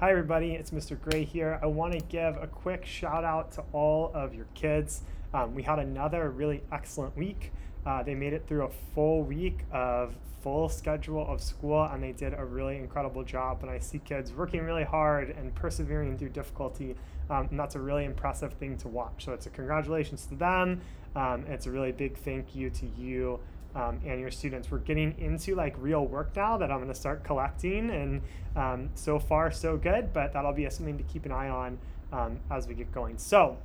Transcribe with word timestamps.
Hi, 0.00 0.12
everybody. 0.12 0.52
It's 0.52 0.70
Mr. 0.70 0.98
Gray 0.98 1.24
here. 1.24 1.60
I 1.62 1.66
want 1.66 1.92
to 1.92 2.00
give 2.00 2.34
a 2.38 2.46
quick 2.46 2.86
shout 2.86 3.22
out 3.22 3.52
to 3.52 3.64
all 3.74 4.10
of 4.14 4.34
your 4.34 4.46
kids. 4.54 5.02
Um, 5.34 5.54
we 5.54 5.62
had 5.62 5.78
another 5.78 6.30
really 6.30 6.62
excellent 6.72 7.14
week. 7.18 7.52
Uh, 7.84 8.02
they 8.02 8.14
made 8.14 8.32
it 8.32 8.46
through 8.46 8.64
a 8.64 8.70
full 8.94 9.24
week 9.24 9.66
of 9.70 10.14
full 10.42 10.70
schedule 10.70 11.26
of 11.28 11.42
school, 11.42 11.84
and 11.84 12.02
they 12.02 12.12
did 12.12 12.32
a 12.32 12.42
really 12.42 12.78
incredible 12.78 13.22
job. 13.24 13.58
And 13.60 13.70
I 13.70 13.78
see 13.78 13.98
kids 13.98 14.32
working 14.32 14.62
really 14.62 14.84
hard 14.84 15.28
and 15.28 15.54
persevering 15.54 16.16
through 16.16 16.30
difficulty, 16.30 16.96
um, 17.28 17.48
and 17.50 17.60
that's 17.60 17.74
a 17.74 17.80
really 17.80 18.06
impressive 18.06 18.54
thing 18.54 18.78
to 18.78 18.88
watch. 18.88 19.26
So 19.26 19.34
it's 19.34 19.44
a 19.44 19.50
congratulations 19.50 20.24
to 20.28 20.34
them. 20.34 20.80
Um, 21.14 21.44
it's 21.46 21.66
a 21.66 21.70
really 21.70 21.92
big 21.92 22.16
thank 22.16 22.54
you 22.54 22.70
to 22.70 22.86
you 22.86 23.38
um, 23.74 24.00
and 24.04 24.20
your 24.20 24.30
students. 24.30 24.70
We're 24.70 24.78
getting 24.78 25.14
into 25.18 25.54
like 25.54 25.74
real 25.78 26.06
work 26.06 26.34
now 26.36 26.56
that 26.58 26.70
I'm 26.70 26.78
going 26.78 26.88
to 26.88 26.94
start 26.94 27.24
collecting, 27.24 27.90
and 27.90 28.22
um, 28.56 28.90
so 28.94 29.18
far 29.18 29.50
so 29.50 29.76
good. 29.76 30.12
But 30.12 30.32
that'll 30.32 30.52
be 30.52 30.68
something 30.70 30.98
to 30.98 31.04
keep 31.04 31.26
an 31.26 31.32
eye 31.32 31.48
on 31.48 31.78
um, 32.12 32.40
as 32.50 32.66
we 32.66 32.74
get 32.74 32.92
going. 32.92 33.18
So 33.18 33.56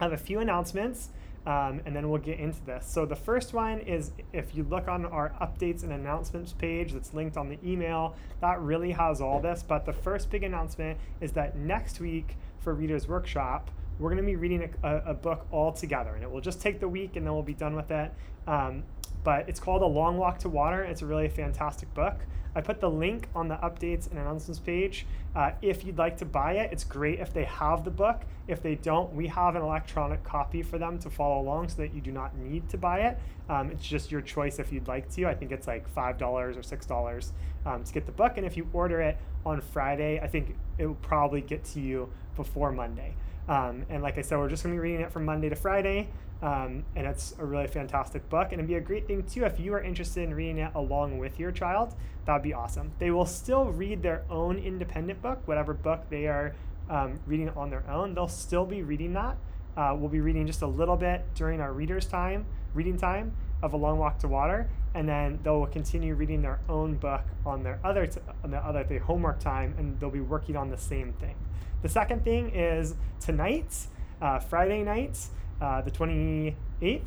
I 0.00 0.04
have 0.04 0.12
a 0.12 0.18
few 0.18 0.40
announcements. 0.40 1.10
Um, 1.46 1.80
and 1.86 1.96
then 1.96 2.10
we'll 2.10 2.20
get 2.20 2.38
into 2.38 2.62
this. 2.66 2.84
So 2.86 3.06
the 3.06 3.16
first 3.16 3.54
one 3.54 3.78
is 3.80 4.10
if 4.34 4.54
you 4.54 4.64
look 4.64 4.86
on 4.86 5.06
our 5.06 5.30
updates 5.40 5.82
and 5.82 5.92
announcements 5.92 6.52
page 6.52 6.92
that's 6.92 7.14
linked 7.14 7.38
on 7.38 7.48
the 7.48 7.58
email, 7.64 8.16
that 8.42 8.60
really 8.60 8.90
has 8.90 9.22
all 9.22 9.40
this. 9.40 9.64
But 9.66 9.86
the 9.86 9.92
first 9.94 10.30
big 10.30 10.42
announcement 10.42 10.98
is 11.22 11.32
that 11.32 11.56
next 11.56 12.00
week 12.00 12.36
for 12.58 12.74
Reader's 12.74 13.08
Workshop, 13.08 13.70
we're 13.98 14.10
going 14.10 14.22
to 14.22 14.26
be 14.26 14.36
reading 14.36 14.74
a, 14.82 14.96
a, 15.06 15.14
book 15.14 15.46
all 15.50 15.72
together, 15.72 16.14
and 16.14 16.22
it 16.22 16.30
will 16.30 16.40
just 16.40 16.60
take 16.60 16.80
the 16.80 16.88
week, 16.88 17.16
and 17.16 17.26
then 17.26 17.32
we'll 17.32 17.42
be 17.42 17.54
done 17.54 17.74
with 17.74 17.90
it. 17.90 18.12
Um, 18.46 18.84
but 19.24 19.48
it's 19.48 19.60
called 19.60 19.82
A 19.82 19.86
Long 19.86 20.16
Walk 20.16 20.38
to 20.40 20.48
Water. 20.48 20.82
It's 20.82 21.02
a 21.02 21.06
really 21.06 21.28
fantastic 21.28 21.92
book. 21.94 22.20
I 22.54 22.60
put 22.60 22.80
the 22.80 22.90
link 22.90 23.28
on 23.34 23.48
the 23.48 23.56
updates 23.56 24.10
and 24.10 24.18
announcements 24.18 24.58
page. 24.58 25.06
Uh, 25.36 25.52
if 25.62 25.84
you'd 25.84 25.98
like 25.98 26.16
to 26.18 26.24
buy 26.24 26.54
it, 26.54 26.72
it's 26.72 26.82
great 26.82 27.20
if 27.20 27.32
they 27.32 27.44
have 27.44 27.84
the 27.84 27.90
book. 27.90 28.22
If 28.48 28.62
they 28.62 28.74
don't, 28.74 29.12
we 29.12 29.28
have 29.28 29.54
an 29.54 29.62
electronic 29.62 30.24
copy 30.24 30.62
for 30.62 30.78
them 30.78 30.98
to 31.00 31.10
follow 31.10 31.40
along 31.40 31.68
so 31.68 31.76
that 31.82 31.94
you 31.94 32.00
do 32.00 32.10
not 32.10 32.36
need 32.36 32.68
to 32.70 32.78
buy 32.78 33.00
it. 33.00 33.18
Um, 33.48 33.70
it's 33.70 33.86
just 33.86 34.10
your 34.10 34.22
choice 34.22 34.58
if 34.58 34.72
you'd 34.72 34.88
like 34.88 35.08
to. 35.14 35.26
I 35.26 35.34
think 35.34 35.52
it's 35.52 35.66
like 35.66 35.92
$5 35.94 36.20
or 36.20 36.52
$6 36.52 37.32
um, 37.66 37.84
to 37.84 37.92
get 37.92 38.06
the 38.06 38.12
book. 38.12 38.38
And 38.38 38.46
if 38.46 38.56
you 38.56 38.66
order 38.72 39.00
it 39.02 39.18
on 39.44 39.60
Friday, 39.60 40.18
I 40.20 40.26
think 40.26 40.56
it 40.78 40.86
will 40.86 40.94
probably 40.96 41.42
get 41.42 41.64
to 41.66 41.80
you 41.80 42.10
before 42.34 42.72
Monday. 42.72 43.14
Um, 43.48 43.86
and 43.88 44.02
like 44.02 44.18
I 44.18 44.22
said, 44.22 44.38
we're 44.38 44.48
just 44.48 44.62
going 44.62 44.74
to 44.74 44.76
be 44.76 44.80
reading 44.80 45.00
it 45.00 45.10
from 45.10 45.24
Monday 45.24 45.48
to 45.48 45.56
Friday. 45.56 46.08
Um, 46.40 46.84
and 46.94 47.06
it's 47.06 47.34
a 47.38 47.44
really 47.44 47.66
fantastic 47.66 48.28
book. 48.28 48.52
And 48.52 48.54
it'd 48.54 48.68
be 48.68 48.76
a 48.76 48.80
great 48.80 49.06
thing, 49.06 49.24
too, 49.24 49.44
if 49.44 49.58
you 49.58 49.74
are 49.74 49.82
interested 49.82 50.22
in 50.22 50.34
reading 50.34 50.58
it 50.58 50.72
along 50.74 51.18
with 51.18 51.38
your 51.38 51.50
child. 51.50 51.94
That 52.26 52.34
would 52.34 52.42
be 52.42 52.54
awesome. 52.54 52.92
They 52.98 53.10
will 53.10 53.26
still 53.26 53.66
read 53.66 54.02
their 54.02 54.22
own 54.30 54.58
independent 54.58 55.20
book, 55.20 55.40
whatever 55.46 55.74
book 55.74 56.04
they 56.10 56.26
are 56.26 56.54
um, 56.88 57.18
reading 57.26 57.48
on 57.50 57.70
their 57.70 57.88
own. 57.90 58.14
They'll 58.14 58.28
still 58.28 58.66
be 58.66 58.82
reading 58.82 59.14
that. 59.14 59.36
Uh, 59.76 59.96
we'll 59.98 60.08
be 60.08 60.20
reading 60.20 60.46
just 60.46 60.62
a 60.62 60.66
little 60.66 60.96
bit 60.96 61.24
during 61.34 61.60
our 61.60 61.72
reader's 61.72 62.06
time, 62.06 62.46
reading 62.74 62.96
time 62.96 63.32
of 63.62 63.72
A 63.72 63.76
Long 63.76 63.98
Walk 63.98 64.18
to 64.20 64.28
Water. 64.28 64.68
And 64.94 65.08
then 65.08 65.38
they'll 65.42 65.66
continue 65.66 66.14
reading 66.14 66.42
their 66.42 66.60
own 66.68 66.96
book 66.96 67.22
on 67.44 67.62
their 67.62 67.78
other, 67.84 68.06
t- 68.06 68.20
on 68.42 68.50
the 68.50 68.58
other 68.58 68.84
the 68.84 68.98
homework 68.98 69.38
time, 69.38 69.74
and 69.78 69.98
they'll 70.00 70.10
be 70.10 70.20
working 70.20 70.56
on 70.56 70.70
the 70.70 70.78
same 70.78 71.12
thing. 71.14 71.34
The 71.82 71.88
second 71.88 72.24
thing 72.24 72.50
is 72.54 72.94
tonight, 73.20 73.86
uh, 74.20 74.38
Friday 74.38 74.82
nights, 74.82 75.30
uh, 75.60 75.82
the 75.82 75.90
28th, 75.90 77.02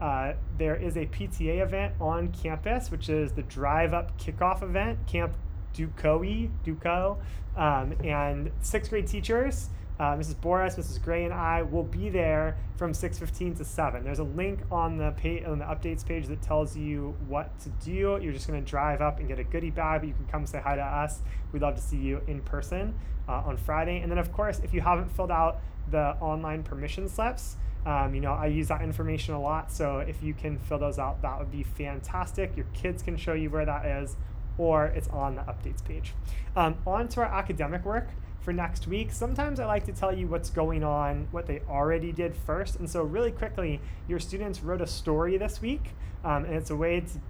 uh, 0.00 0.32
there 0.58 0.74
is 0.74 0.96
a 0.96 1.06
PTA 1.06 1.62
event 1.62 1.94
on 2.00 2.28
campus, 2.32 2.90
which 2.90 3.08
is 3.08 3.32
the 3.32 3.42
Drive 3.42 3.94
Up 3.94 4.18
Kickoff 4.18 4.62
event, 4.62 4.98
Camp 5.06 5.36
Ducoe, 5.74 6.50
Duco, 6.64 7.18
um, 7.56 7.94
and 8.02 8.50
sixth 8.62 8.90
grade 8.90 9.06
teachers. 9.06 9.68
Uh, 10.00 10.16
Mrs. 10.16 10.40
Boris, 10.40 10.74
Mrs. 10.74 11.00
Gray, 11.00 11.24
and 11.24 11.32
I 11.32 11.62
will 11.62 11.84
be 11.84 12.08
there 12.08 12.56
from 12.76 12.92
6:15 12.92 13.56
to 13.58 13.64
7. 13.64 14.02
There's 14.02 14.18
a 14.18 14.24
link 14.24 14.60
on 14.72 14.96
the 14.96 15.12
page, 15.12 15.44
on 15.44 15.60
the 15.60 15.64
updates 15.64 16.04
page 16.04 16.26
that 16.26 16.42
tells 16.42 16.76
you 16.76 17.14
what 17.28 17.56
to 17.60 17.68
do. 17.84 18.18
You're 18.20 18.32
just 18.32 18.48
going 18.48 18.60
to 18.60 18.68
drive 18.68 19.00
up 19.00 19.20
and 19.20 19.28
get 19.28 19.38
a 19.38 19.44
goodie 19.44 19.70
bag, 19.70 20.00
but 20.00 20.08
you 20.08 20.14
can 20.14 20.26
come 20.26 20.46
say 20.46 20.60
hi 20.60 20.74
to 20.74 20.82
us. 20.82 21.20
We'd 21.52 21.62
love 21.62 21.76
to 21.76 21.82
see 21.82 21.98
you 21.98 22.22
in 22.26 22.40
person 22.40 22.94
uh, 23.28 23.42
on 23.46 23.56
Friday. 23.56 24.00
And 24.00 24.10
then, 24.10 24.18
of 24.18 24.32
course, 24.32 24.60
if 24.64 24.74
you 24.74 24.80
haven't 24.80 25.12
filled 25.12 25.30
out 25.30 25.60
the 25.90 26.16
online 26.20 26.64
permission 26.64 27.08
slips, 27.08 27.56
um, 27.84 28.14
you 28.14 28.20
know, 28.20 28.32
I 28.32 28.46
use 28.46 28.68
that 28.68 28.82
information 28.82 29.34
a 29.34 29.40
lot. 29.40 29.72
So 29.72 29.98
if 29.98 30.22
you 30.22 30.34
can 30.34 30.58
fill 30.58 30.78
those 30.78 30.98
out, 30.98 31.22
that 31.22 31.38
would 31.38 31.50
be 31.50 31.62
fantastic. 31.62 32.56
Your 32.56 32.66
kids 32.74 33.02
can 33.02 33.16
show 33.16 33.32
you 33.32 33.50
where 33.50 33.64
that 33.64 33.84
is, 33.84 34.16
or 34.58 34.86
it's 34.86 35.08
on 35.08 35.34
the 35.34 35.42
updates 35.42 35.84
page. 35.84 36.12
Um, 36.54 36.76
on 36.86 37.08
to 37.08 37.20
our 37.20 37.26
academic 37.26 37.84
work 37.84 38.08
for 38.40 38.52
next 38.52 38.86
week. 38.86 39.12
Sometimes 39.12 39.58
I 39.60 39.66
like 39.66 39.84
to 39.86 39.92
tell 39.92 40.14
you 40.14 40.26
what's 40.26 40.50
going 40.50 40.84
on, 40.84 41.28
what 41.30 41.46
they 41.46 41.60
already 41.68 42.12
did 42.12 42.34
first. 42.36 42.76
And 42.76 42.88
so, 42.88 43.02
really 43.02 43.30
quickly, 43.30 43.80
your 44.08 44.18
students 44.18 44.62
wrote 44.62 44.80
a 44.80 44.86
story 44.86 45.36
this 45.36 45.60
week, 45.60 45.90
um, 46.24 46.44
and 46.44 46.54
it's 46.54 46.70
a 46.70 46.76
way 46.76 47.00
to, 47.00 47.20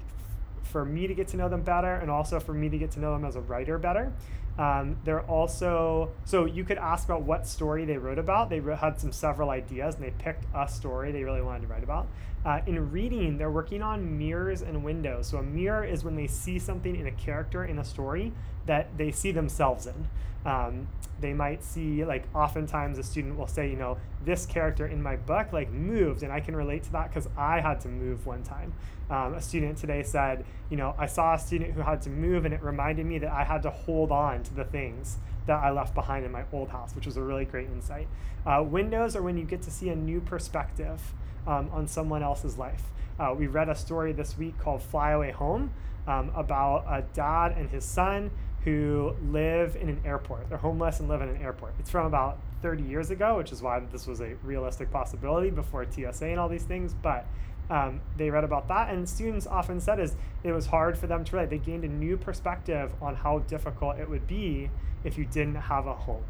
for 0.64 0.84
me 0.84 1.06
to 1.06 1.14
get 1.14 1.28
to 1.28 1.36
know 1.36 1.48
them 1.48 1.62
better 1.62 1.94
and 1.94 2.10
also 2.10 2.40
for 2.40 2.54
me 2.54 2.68
to 2.68 2.78
get 2.78 2.90
to 2.92 3.00
know 3.00 3.12
them 3.12 3.24
as 3.24 3.36
a 3.36 3.40
writer 3.40 3.78
better. 3.78 4.12
Um, 4.58 4.98
they're 5.04 5.22
also 5.22 6.10
so 6.24 6.44
you 6.44 6.64
could 6.64 6.78
ask 6.78 7.06
about 7.06 7.22
what 7.22 7.46
story 7.46 7.84
they 7.84 7.96
wrote 7.96 8.18
about. 8.18 8.50
They 8.50 8.60
had 8.60 9.00
some 9.00 9.12
several 9.12 9.50
ideas 9.50 9.94
and 9.94 10.04
they 10.04 10.10
picked 10.10 10.44
a 10.54 10.68
story 10.68 11.10
they 11.10 11.24
really 11.24 11.42
wanted 11.42 11.62
to 11.62 11.68
write 11.68 11.82
about. 11.82 12.06
Uh, 12.44 12.60
in 12.66 12.90
reading, 12.90 13.38
they're 13.38 13.50
working 13.50 13.82
on 13.82 14.18
mirrors 14.18 14.62
and 14.62 14.82
windows. 14.82 15.28
So 15.28 15.38
a 15.38 15.42
mirror 15.42 15.84
is 15.84 16.04
when 16.04 16.16
they 16.16 16.26
see 16.26 16.58
something 16.58 16.96
in 16.96 17.06
a 17.06 17.12
character 17.12 17.64
in 17.64 17.78
a 17.78 17.84
story 17.84 18.32
that 18.66 18.96
they 18.96 19.10
see 19.10 19.32
themselves 19.32 19.86
in. 19.86 20.08
Um, 20.44 20.88
they 21.20 21.32
might 21.32 21.62
see 21.62 22.04
like 22.04 22.24
oftentimes 22.34 22.98
a 22.98 23.02
student 23.02 23.38
will 23.38 23.46
say, 23.46 23.70
you 23.70 23.76
know, 23.76 23.96
this 24.24 24.44
character 24.44 24.86
in 24.86 25.02
my 25.02 25.16
book 25.16 25.52
like 25.52 25.70
moved, 25.70 26.22
and 26.22 26.32
I 26.32 26.40
can 26.40 26.56
relate 26.56 26.82
to 26.84 26.92
that 26.92 27.08
because 27.08 27.28
I 27.36 27.60
had 27.60 27.80
to 27.82 27.88
move 27.88 28.26
one 28.26 28.42
time. 28.42 28.72
Um, 29.08 29.34
a 29.34 29.42
student 29.42 29.78
today 29.78 30.02
said, 30.02 30.44
you 30.70 30.76
know, 30.76 30.94
I 30.98 31.06
saw 31.06 31.34
a 31.34 31.38
student 31.38 31.72
who 31.74 31.82
had 31.82 32.02
to 32.02 32.10
move, 32.10 32.44
and 32.44 32.52
it 32.52 32.62
reminded 32.62 33.06
me 33.06 33.18
that 33.18 33.30
I 33.30 33.44
had 33.44 33.62
to 33.62 33.70
hold 33.70 34.10
on 34.10 34.42
to 34.44 34.54
the 34.54 34.64
things 34.64 35.18
that 35.46 35.62
I 35.62 35.70
left 35.70 35.94
behind 35.94 36.24
in 36.24 36.32
my 36.32 36.44
old 36.52 36.70
house, 36.70 36.94
which 36.94 37.06
was 37.06 37.16
a 37.16 37.22
really 37.22 37.44
great 37.44 37.68
insight. 37.68 38.08
Uh, 38.46 38.64
windows 38.66 39.14
are 39.14 39.22
when 39.22 39.36
you 39.36 39.44
get 39.44 39.62
to 39.62 39.70
see 39.70 39.88
a 39.90 39.96
new 39.96 40.20
perspective 40.20 41.12
um, 41.46 41.68
on 41.72 41.86
someone 41.86 42.22
else's 42.22 42.58
life. 42.58 42.84
Uh, 43.18 43.34
we 43.36 43.46
read 43.46 43.68
a 43.68 43.74
story 43.74 44.12
this 44.12 44.38
week 44.38 44.58
called 44.58 44.82
Fly 44.82 45.10
Away 45.10 45.30
Home 45.32 45.72
um, 46.06 46.32
about 46.34 46.84
a 46.88 47.02
dad 47.14 47.52
and 47.56 47.70
his 47.70 47.84
son 47.84 48.30
who 48.64 49.14
live 49.30 49.76
in 49.76 49.88
an 49.88 50.00
airport. 50.04 50.48
They're 50.48 50.58
homeless 50.58 51.00
and 51.00 51.08
live 51.08 51.20
in 51.20 51.28
an 51.28 51.42
airport. 51.42 51.74
It's 51.78 51.90
from 51.90 52.06
about 52.06 52.38
30 52.62 52.84
years 52.84 53.10
ago, 53.10 53.36
which 53.36 53.50
is 53.50 53.60
why 53.60 53.80
this 53.80 54.06
was 54.06 54.20
a 54.20 54.34
realistic 54.44 54.90
possibility 54.90 55.50
before 55.50 55.84
TSA 55.90 56.26
and 56.26 56.38
all 56.38 56.48
these 56.48 56.62
things. 56.62 56.94
But 56.94 57.26
um, 57.70 58.00
they 58.16 58.30
read 58.30 58.44
about 58.44 58.68
that, 58.68 58.90
and 58.90 59.08
students 59.08 59.46
often 59.46 59.80
said 59.80 59.98
is 59.98 60.14
it 60.44 60.52
was 60.52 60.66
hard 60.66 60.96
for 60.96 61.06
them 61.06 61.24
to 61.24 61.36
relate. 61.36 61.50
They 61.50 61.58
gained 61.58 61.84
a 61.84 61.88
new 61.88 62.16
perspective 62.16 62.92
on 63.00 63.16
how 63.16 63.40
difficult 63.40 63.98
it 63.98 64.08
would 64.08 64.26
be 64.26 64.70
if 65.04 65.18
you 65.18 65.24
didn't 65.24 65.56
have 65.56 65.86
a 65.86 65.94
home, 65.94 66.24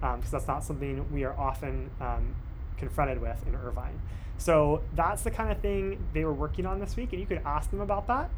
because 0.00 0.14
um, 0.14 0.22
that's 0.30 0.46
not 0.46 0.64
something 0.64 1.10
we 1.12 1.24
are 1.24 1.38
often 1.38 1.90
um, 2.00 2.34
confronted 2.76 3.20
with 3.20 3.46
in 3.46 3.54
Irvine. 3.54 4.00
So 4.36 4.82
that's 4.94 5.22
the 5.22 5.30
kind 5.30 5.50
of 5.50 5.60
thing 5.60 6.04
they 6.12 6.24
were 6.24 6.34
working 6.34 6.66
on 6.66 6.80
this 6.80 6.96
week, 6.96 7.12
and 7.12 7.20
you 7.20 7.26
could 7.26 7.42
ask 7.44 7.70
them 7.70 7.80
about 7.80 8.06
that. 8.08 8.30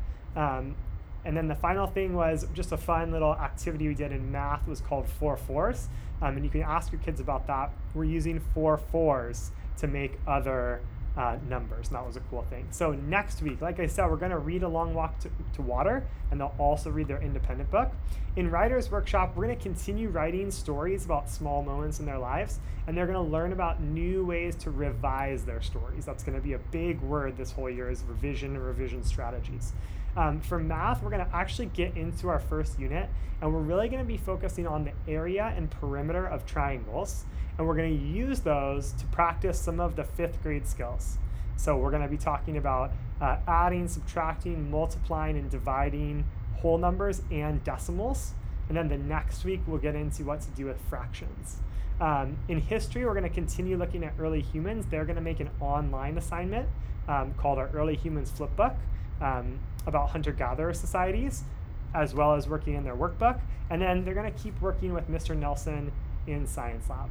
And 1.24 1.36
then 1.36 1.48
the 1.48 1.54
final 1.54 1.86
thing 1.86 2.14
was 2.14 2.46
just 2.54 2.72
a 2.72 2.76
fun 2.76 3.12
little 3.12 3.34
activity 3.34 3.88
we 3.88 3.94
did 3.94 4.12
in 4.12 4.30
math 4.32 4.66
was 4.66 4.80
called 4.80 5.08
four 5.08 5.36
fours. 5.36 5.88
Um, 6.22 6.36
and 6.36 6.44
you 6.44 6.50
can 6.50 6.62
ask 6.62 6.92
your 6.92 7.00
kids 7.00 7.20
about 7.20 7.46
that. 7.46 7.70
We're 7.94 8.04
using 8.04 8.40
four 8.54 8.78
fours 8.78 9.50
to 9.78 9.86
make 9.86 10.18
other 10.26 10.80
uh, 11.16 11.36
numbers, 11.48 11.88
and 11.88 11.96
that 11.96 12.06
was 12.06 12.16
a 12.16 12.20
cool 12.20 12.42
thing. 12.42 12.66
So 12.70 12.92
next 12.92 13.42
week, 13.42 13.60
like 13.60 13.80
I 13.80 13.86
said, 13.86 14.08
we're 14.08 14.16
going 14.16 14.30
to 14.30 14.38
read 14.38 14.62
A 14.62 14.68
Long 14.68 14.94
Walk 14.94 15.18
to, 15.20 15.30
to 15.54 15.62
Water, 15.62 16.06
and 16.30 16.40
they'll 16.40 16.54
also 16.58 16.90
read 16.90 17.08
their 17.08 17.20
independent 17.20 17.70
book. 17.70 17.90
In 18.36 18.50
Writer's 18.50 18.90
Workshop, 18.90 19.34
we're 19.34 19.46
going 19.46 19.56
to 19.56 19.62
continue 19.62 20.08
writing 20.08 20.50
stories 20.50 21.04
about 21.04 21.28
small 21.28 21.62
moments 21.62 21.98
in 21.98 22.06
their 22.06 22.18
lives, 22.18 22.60
and 22.86 22.96
they're 22.96 23.06
going 23.06 23.22
to 23.22 23.30
learn 23.30 23.52
about 23.52 23.80
new 23.80 24.24
ways 24.24 24.54
to 24.56 24.70
revise 24.70 25.44
their 25.44 25.60
stories. 25.60 26.04
That's 26.04 26.22
going 26.22 26.38
to 26.38 26.42
be 26.42 26.52
a 26.52 26.58
big 26.58 27.00
word 27.00 27.36
this 27.36 27.50
whole 27.50 27.68
year 27.68 27.90
is 27.90 28.04
revision 28.04 28.54
and 28.54 28.64
revision 28.64 29.02
strategies. 29.02 29.72
Um, 30.16 30.40
for 30.40 30.58
math, 30.58 31.02
we're 31.02 31.10
going 31.10 31.24
to 31.24 31.34
actually 31.34 31.66
get 31.66 31.96
into 31.96 32.28
our 32.28 32.40
first 32.40 32.78
unit, 32.78 33.08
and 33.40 33.52
we're 33.52 33.60
really 33.60 33.88
going 33.88 34.02
to 34.02 34.08
be 34.08 34.16
focusing 34.16 34.66
on 34.66 34.84
the 34.84 34.92
area 35.10 35.52
and 35.56 35.70
perimeter 35.70 36.26
of 36.26 36.44
triangles, 36.46 37.24
and 37.56 37.66
we're 37.66 37.76
going 37.76 37.96
to 37.96 38.04
use 38.04 38.40
those 38.40 38.92
to 38.92 39.06
practice 39.06 39.58
some 39.58 39.78
of 39.78 39.96
the 39.96 40.04
fifth 40.04 40.42
grade 40.42 40.66
skills. 40.66 41.18
So 41.56 41.76
we're 41.76 41.90
going 41.90 42.02
to 42.02 42.08
be 42.08 42.16
talking 42.16 42.56
about 42.56 42.92
uh, 43.20 43.36
adding, 43.46 43.86
subtracting, 43.86 44.70
multiplying, 44.70 45.36
and 45.36 45.50
dividing 45.50 46.24
whole 46.58 46.78
numbers 46.78 47.22
and 47.30 47.62
decimals. 47.62 48.32
And 48.68 48.76
then 48.76 48.88
the 48.88 48.98
next 48.98 49.44
week, 49.44 49.60
we'll 49.66 49.78
get 49.78 49.94
into 49.94 50.24
what 50.24 50.40
to 50.42 50.50
do 50.50 50.66
with 50.66 50.80
fractions. 50.88 51.58
Um, 52.00 52.38
in 52.48 52.60
history, 52.60 53.04
we're 53.04 53.12
going 53.12 53.24
to 53.24 53.28
continue 53.28 53.76
looking 53.76 54.04
at 54.04 54.14
early 54.18 54.40
humans. 54.40 54.86
They're 54.90 55.04
going 55.04 55.16
to 55.16 55.22
make 55.22 55.40
an 55.40 55.50
online 55.60 56.16
assignment 56.16 56.68
um, 57.08 57.34
called 57.34 57.58
our 57.58 57.68
Early 57.74 57.96
Humans 57.96 58.30
Flipbook 58.30 58.76
um, 59.20 59.58
about 59.86 60.10
hunter 60.10 60.32
gatherer 60.32 60.74
societies. 60.74 61.44
as 61.92 62.14
well 62.14 62.34
as 62.34 62.48
working 62.48 62.74
in 62.74 62.84
their 62.84 62.94
workbook. 62.94 63.40
And 63.68 63.82
then 63.82 64.04
they're 64.04 64.14
going 64.14 64.32
to 64.32 64.38
keep 64.38 64.60
working 64.60 64.94
with 64.94 65.08
Mr. 65.10 65.36
Nelson 65.36 65.90
in 66.26 66.46
Science 66.46 66.88
Lab. 66.88 67.10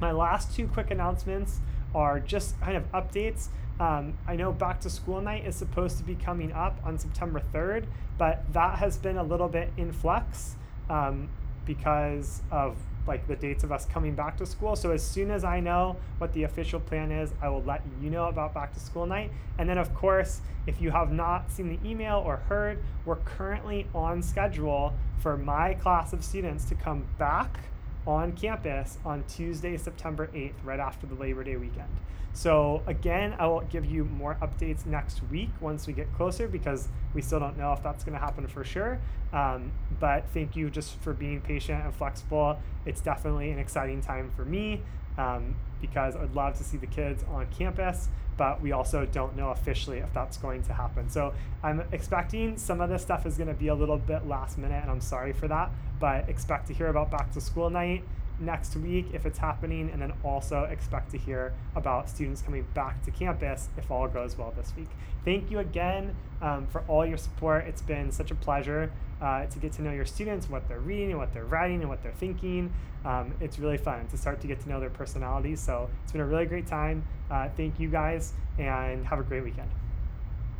My 0.00 0.12
last 0.12 0.54
two 0.56 0.66
quick 0.66 0.90
announcements 0.90 1.60
are 1.94 2.18
just 2.18 2.58
kind 2.60 2.76
of 2.76 2.90
updates. 2.92 3.48
Um, 3.78 4.14
I 4.26 4.36
know 4.36 4.52
back 4.52 4.80
to 4.80 4.90
school 4.90 5.20
night 5.20 5.46
is 5.46 5.56
supposed 5.56 5.98
to 5.98 6.04
be 6.04 6.14
coming 6.14 6.52
up 6.52 6.78
on 6.84 6.98
September 6.98 7.42
3rd, 7.52 7.84
but 8.16 8.50
that 8.52 8.78
has 8.78 8.96
been 8.96 9.16
a 9.18 9.22
little 9.22 9.48
bit 9.48 9.70
in 9.76 9.92
flux 9.92 10.56
um, 10.88 11.28
because 11.66 12.42
of 12.50 12.76
like 13.06 13.26
the 13.26 13.36
dates 13.36 13.64
of 13.64 13.72
us 13.72 13.84
coming 13.86 14.14
back 14.14 14.36
to 14.38 14.46
school. 14.46 14.76
So 14.76 14.90
as 14.90 15.02
soon 15.02 15.30
as 15.30 15.44
I 15.44 15.60
know 15.60 15.96
what 16.18 16.32
the 16.32 16.44
official 16.44 16.80
plan 16.80 17.10
is, 17.10 17.32
I 17.40 17.48
will 17.48 17.62
let 17.62 17.82
you 18.00 18.10
know 18.10 18.26
about 18.26 18.54
back 18.54 18.72
to 18.74 18.80
school 18.80 19.06
night. 19.06 19.30
And 19.58 19.68
then 19.68 19.78
of 19.78 19.94
course, 19.94 20.40
if 20.66 20.80
you 20.80 20.90
have 20.90 21.12
not 21.12 21.50
seen 21.50 21.68
the 21.68 21.88
email 21.88 22.22
or 22.24 22.36
heard, 22.36 22.82
we're 23.04 23.16
currently 23.16 23.86
on 23.94 24.22
schedule 24.22 24.92
for 25.18 25.36
my 25.36 25.74
class 25.74 26.12
of 26.12 26.24
students 26.24 26.64
to 26.66 26.74
come 26.74 27.04
back 27.18 27.58
on 28.06 28.32
campus 28.32 28.98
on 29.04 29.24
Tuesday, 29.24 29.76
September 29.76 30.28
8th, 30.28 30.54
right 30.64 30.80
after 30.80 31.06
the 31.06 31.14
Labor 31.14 31.44
Day 31.44 31.56
weekend. 31.56 31.88
So 32.34 32.82
again, 32.86 33.36
I 33.38 33.46
will 33.46 33.60
give 33.60 33.84
you 33.84 34.04
more 34.04 34.38
updates 34.40 34.86
next 34.86 35.20
week 35.30 35.50
once 35.60 35.86
we 35.86 35.92
get 35.92 36.12
closer 36.14 36.48
because 36.48 36.88
we 37.14 37.20
still 37.20 37.40
don't 37.40 37.58
know 37.58 37.72
if 37.72 37.82
that's 37.82 38.04
going 38.04 38.14
to 38.14 38.24
happen 38.24 38.46
for 38.46 38.64
sure. 38.64 38.98
Um, 39.32 39.70
but 40.00 40.24
thank 40.32 40.56
you 40.56 40.70
just 40.70 40.96
for 41.00 41.12
being 41.12 41.40
patient 41.42 41.84
and 41.84 41.94
flexible. 41.94 42.58
It's 42.86 43.00
definitely 43.00 43.50
an 43.50 43.58
exciting 43.58 44.00
time 44.00 44.30
for 44.34 44.44
me 44.44 44.80
um, 45.18 45.56
because 45.80 46.16
I'd 46.16 46.34
love 46.34 46.56
to 46.58 46.64
see 46.64 46.76
the 46.76 46.86
kids 46.86 47.24
on 47.30 47.46
campus, 47.56 48.08
but 48.36 48.62
we 48.62 48.72
also 48.72 49.06
don't 49.06 49.36
know 49.36 49.50
officially 49.50 49.98
if 49.98 50.12
that's 50.12 50.36
going 50.36 50.62
to 50.64 50.72
happen. 50.72 51.10
So 51.10 51.34
I'm 51.62 51.82
expecting 51.92 52.56
some 52.56 52.80
of 52.80 52.88
this 52.88 53.02
stuff 53.02 53.26
is 53.26 53.36
going 53.36 53.48
to 53.48 53.54
be 53.54 53.68
a 53.68 53.74
little 53.74 53.98
bit 53.98 54.26
last 54.26 54.58
minute, 54.58 54.80
and 54.82 54.90
I'm 54.90 55.00
sorry 55.00 55.32
for 55.32 55.48
that, 55.48 55.70
but 56.00 56.28
expect 56.28 56.68
to 56.68 56.74
hear 56.74 56.86
about 56.88 57.10
back 57.10 57.32
to 57.32 57.40
school 57.40 57.70
night 57.70 58.04
next 58.40 58.74
week 58.76 59.06
if 59.12 59.26
it's 59.26 59.38
happening, 59.38 59.90
and 59.92 60.00
then 60.00 60.12
also 60.24 60.64
expect 60.64 61.10
to 61.12 61.18
hear 61.18 61.52
about 61.76 62.08
students 62.08 62.42
coming 62.42 62.66
back 62.74 63.02
to 63.04 63.10
campus 63.10 63.68
if 63.76 63.90
all 63.90 64.08
goes 64.08 64.36
well 64.36 64.52
this 64.56 64.72
week. 64.76 64.88
Thank 65.24 65.50
you 65.50 65.60
again 65.60 66.16
um, 66.40 66.66
for 66.66 66.82
all 66.88 67.06
your 67.06 67.18
support. 67.18 67.66
It's 67.66 67.82
been 67.82 68.10
such 68.10 68.30
a 68.30 68.34
pleasure 68.34 68.90
uh, 69.22 69.46
to 69.46 69.58
get 69.58 69.72
to 69.74 69.82
know 69.82 69.92
your 69.92 70.04
students, 70.04 70.50
what 70.50 70.68
they're 70.68 70.80
reading, 70.80 71.10
and 71.10 71.18
what 71.18 71.32
they're 71.32 71.44
writing, 71.44 71.80
and 71.80 71.88
what 71.88 72.02
they're 72.02 72.12
thinking. 72.12 72.72
Um, 73.04 73.34
it's 73.40 73.58
really 73.58 73.78
fun 73.78 74.06
to 74.08 74.18
start 74.18 74.40
to 74.42 74.46
get 74.46 74.60
to 74.60 74.68
know 74.68 74.80
their 74.80 74.90
personalities. 74.90 75.60
So 75.60 75.88
it's 76.02 76.12
been 76.12 76.20
a 76.20 76.26
really 76.26 76.46
great 76.46 76.66
time. 76.66 77.04
Uh, 77.30 77.48
thank 77.56 77.80
you 77.80 77.88
guys, 77.88 78.32
and 78.58 79.06
have 79.06 79.20
a 79.20 79.22
great 79.22 79.44
weekend. 79.44 79.70